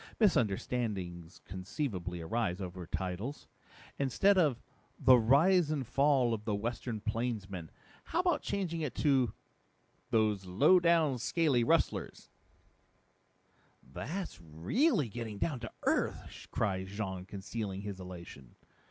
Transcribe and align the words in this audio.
Misunderstandings 0.19 1.41
conceivably 1.45 2.21
arise 2.21 2.59
over 2.59 2.87
titles. 2.87 3.47
Instead 3.99 4.35
of 4.35 4.59
The 4.97 5.15
Rise 5.19 5.69
and 5.69 5.85
Fall 5.85 6.33
of 6.33 6.43
the 6.43 6.55
Western 6.55 7.01
Plainsman, 7.01 7.69
how 8.05 8.21
about 8.21 8.41
changing 8.41 8.81
it 8.81 8.95
to 8.95 9.31
Those 10.09 10.45
Lowdown 10.47 11.19
Scaly 11.19 11.63
Rustlers?" 11.63 12.31
"That's 13.93 14.41
really 14.41 15.07
getting 15.07 15.37
down 15.37 15.59
to 15.59 15.71
earth," 15.83 16.47
cried 16.49 16.87
Jean, 16.87 17.27
concealing 17.27 17.81
his 17.81 17.99
elation. 17.99 18.55